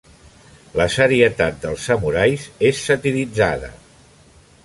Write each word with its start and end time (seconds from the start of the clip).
La 0.79 0.87
serietat 0.93 1.59
dels 1.65 1.85
samurais 1.89 2.47
és 2.71 2.83
satiritzada. 2.87 3.73